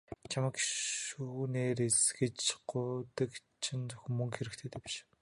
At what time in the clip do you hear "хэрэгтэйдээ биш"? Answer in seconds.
4.37-4.95